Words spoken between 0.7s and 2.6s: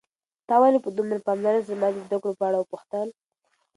په دومره پاملرنې سره زما د زده کړو په اړه